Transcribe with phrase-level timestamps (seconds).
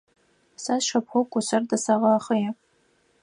[0.63, 2.49] Сэ сшыпхъу кушъэр дэсэгъэхъые.